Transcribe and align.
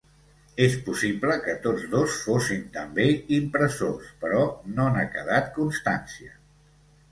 És 0.67 0.77
possible 0.85 1.35
que 1.43 1.53
tots 1.65 1.83
dos 1.91 2.15
fossin 2.21 2.63
també 2.79 3.07
impressors, 3.39 4.09
però 4.25 4.43
no 4.81 4.89
n'ha 4.97 5.07
quedat 5.19 5.55
constància. 5.61 6.37